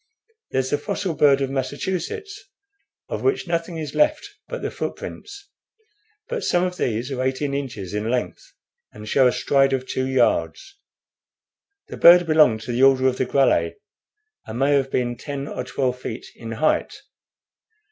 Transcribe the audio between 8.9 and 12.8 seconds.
and show a stride of two yards. The bird belonged to